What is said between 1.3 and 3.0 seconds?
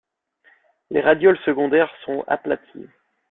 secondaires sont aplaties.